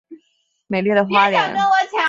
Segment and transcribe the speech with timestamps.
[0.65, 1.53] 美丽的花莲